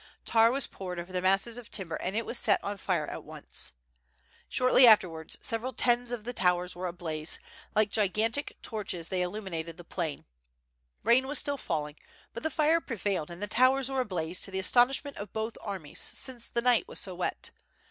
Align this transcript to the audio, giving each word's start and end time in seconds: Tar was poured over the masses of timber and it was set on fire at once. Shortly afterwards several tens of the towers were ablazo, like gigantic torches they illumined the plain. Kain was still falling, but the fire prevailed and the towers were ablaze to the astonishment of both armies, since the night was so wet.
Tar 0.25 0.49
was 0.49 0.65
poured 0.65 0.99
over 0.99 1.13
the 1.13 1.21
masses 1.21 1.59
of 1.59 1.69
timber 1.69 1.93
and 1.97 2.15
it 2.15 2.25
was 2.25 2.39
set 2.39 2.59
on 2.63 2.77
fire 2.77 3.05
at 3.05 3.23
once. 3.23 3.73
Shortly 4.49 4.87
afterwards 4.87 5.37
several 5.43 5.73
tens 5.73 6.11
of 6.11 6.23
the 6.23 6.33
towers 6.33 6.75
were 6.75 6.91
ablazo, 6.91 7.37
like 7.75 7.91
gigantic 7.91 8.57
torches 8.63 9.09
they 9.09 9.21
illumined 9.21 9.63
the 9.67 9.83
plain. 9.83 10.25
Kain 11.05 11.27
was 11.27 11.37
still 11.37 11.55
falling, 11.57 11.97
but 12.33 12.41
the 12.41 12.49
fire 12.49 12.81
prevailed 12.81 13.29
and 13.29 13.43
the 13.43 13.47
towers 13.47 13.91
were 13.91 14.01
ablaze 14.01 14.41
to 14.41 14.49
the 14.49 14.57
astonishment 14.57 15.17
of 15.17 15.33
both 15.33 15.55
armies, 15.63 15.99
since 16.15 16.47
the 16.49 16.63
night 16.63 16.87
was 16.87 16.97
so 16.99 17.13
wet. 17.13 17.51